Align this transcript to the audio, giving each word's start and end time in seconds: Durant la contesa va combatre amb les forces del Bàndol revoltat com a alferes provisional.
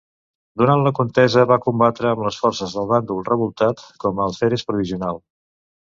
Durant 0.61 0.79
la 0.87 0.91
contesa 0.99 1.43
va 1.51 1.59
combatre 1.67 2.11
amb 2.13 2.25
les 2.29 2.41
forces 2.45 2.75
del 2.79 2.91
Bàndol 2.95 3.23
revoltat 3.31 3.87
com 4.07 4.19
a 4.25 4.31
alferes 4.33 4.71
provisional. 4.73 5.27